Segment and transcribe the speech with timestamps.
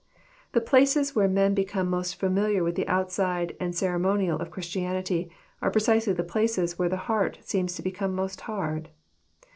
[0.53, 5.29] The places where men become most familiar with the outside and ceremonial of Christianity
[5.61, 8.89] are precisely the places where the heart seems to become most hard.